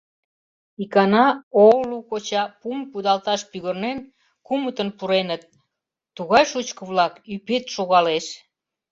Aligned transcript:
Икана 0.83 1.25
Оолу-коча 1.63 2.43
пум 2.59 2.77
кудалташ 2.91 3.41
пӱгырнен, 3.51 3.99
кумытын 4.47 4.89
пуреныт, 4.97 5.41
тугай 6.15 6.43
шучко-влак, 6.51 7.13
ӱпет 7.33 7.65
шогалеш. 7.75 8.25